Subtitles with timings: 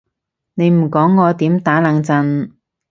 [0.55, 2.55] 你唔講我點打冷震？